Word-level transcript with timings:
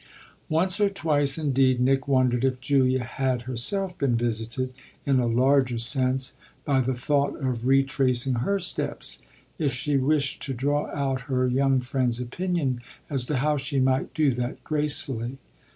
Once 0.49 0.81
or 0.81 0.89
twice 0.89 1.37
indeed 1.37 1.79
Nick 1.79 2.07
wondered 2.07 2.43
if 2.43 2.59
Julia 2.59 3.03
had 3.03 3.43
herself 3.43 3.95
been 3.99 4.15
visited, 4.15 4.73
in 5.05 5.19
a 5.19 5.27
larger 5.27 5.77
sense, 5.77 6.33
by 6.65 6.81
the 6.81 6.95
thought 6.95 7.35
of 7.39 7.67
retracing 7.67 8.33
her 8.37 8.59
steps 8.59 9.21
if 9.59 9.71
she 9.75 9.97
wished 9.97 10.41
to 10.41 10.55
draw 10.55 10.87
out 10.87 11.21
her 11.29 11.45
young 11.45 11.81
friend's 11.81 12.19
opinion 12.19 12.81
as 13.11 13.25
to 13.25 13.35
how 13.37 13.57
she 13.57 13.79
might 13.79 14.11
do 14.15 14.31
that 14.31 14.63
gracefully. 14.63 15.37